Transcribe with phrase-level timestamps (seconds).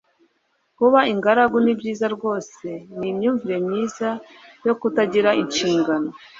[0.77, 2.67] kuba ingaragu ni byiza rwose
[2.97, 4.09] ni imyumvire myiza
[4.65, 6.09] yo kutagira inshingano